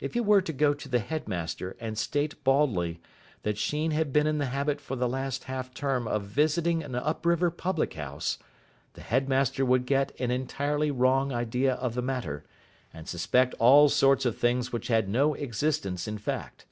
[0.00, 3.00] If he were to go to the headmaster and state baldly
[3.42, 6.94] that Sheen had been in the habit for the last half term of visiting an
[6.94, 8.38] up river public house,
[8.92, 12.44] the headmaster would get an entirely wrong idea of the matter,
[12.92, 16.66] and suspect all sorts of things which had no existence in fact.